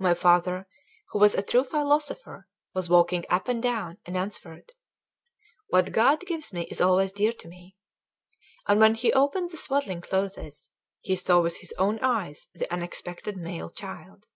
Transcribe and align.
My 0.00 0.12
father, 0.12 0.66
who 1.10 1.20
was 1.20 1.36
a 1.36 1.40
true 1.42 1.62
philosopher, 1.62 2.48
was 2.74 2.88
walking 2.88 3.24
up 3.30 3.46
and 3.46 3.62
down, 3.62 3.98
and 4.04 4.16
answered: 4.16 4.72
"What 5.68 5.92
God 5.92 6.18
gives 6.22 6.52
me 6.52 6.62
is 6.68 6.80
always 6.80 7.12
dear 7.12 7.32
to 7.34 7.46
me;" 7.46 7.76
and 8.66 8.80
when 8.80 8.96
he 8.96 9.12
opened 9.12 9.50
the 9.50 9.56
swaddling 9.56 10.00
clothes, 10.00 10.68
he 11.00 11.14
saw 11.14 11.40
with 11.40 11.58
his 11.58 11.72
own 11.78 12.00
eyes 12.00 12.48
the 12.52 12.68
unexpected 12.72 13.36
male 13.36 13.70
child. 13.70 14.26